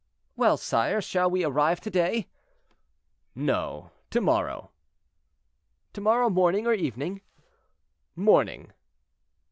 "Well, 0.35 0.57
sire, 0.57 0.99
shall 0.99 1.29
we 1.29 1.45
arrive 1.45 1.79
to 1.81 1.91
day?" 1.91 2.27
"No, 3.35 3.91
to 4.09 4.19
morrow." 4.19 4.71
"To 5.93 6.01
morrow 6.01 6.27
morning 6.31 6.65
or 6.65 6.73
evening?" 6.73 7.21
"Morning." 8.15 8.71